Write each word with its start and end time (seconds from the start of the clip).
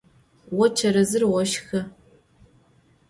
Vo 0.55 0.65
çerezır 0.77 1.23
voşşxı. 1.31 1.79